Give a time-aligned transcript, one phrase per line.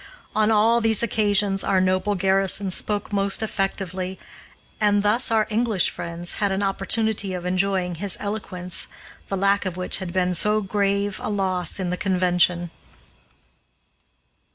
[0.35, 4.17] On all these occasions our noble Garrison spoke most effectively,
[4.79, 8.87] and thus our English friends had an opportunity of enjoying his eloquence,
[9.29, 12.71] the lack of which had been so grave a loss in the convention.